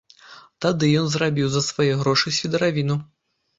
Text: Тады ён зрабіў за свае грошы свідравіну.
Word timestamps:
Тады 0.65 0.89
ён 1.01 1.05
зрабіў 1.17 1.47
за 1.57 1.63
свае 1.69 1.89
грошы 2.01 2.35
свідравіну. 2.41 3.01